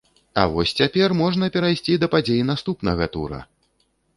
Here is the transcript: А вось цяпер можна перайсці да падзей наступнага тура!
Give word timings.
А 0.43 0.45
вось 0.53 0.71
цяпер 0.79 1.09
можна 1.19 1.49
перайсці 1.55 1.99
да 2.05 2.11
падзей 2.15 2.43
наступнага 2.51 3.13
тура! 3.19 3.39